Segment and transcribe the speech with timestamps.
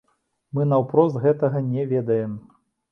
[0.57, 2.39] Мы наўпрост гэтага не ведаем.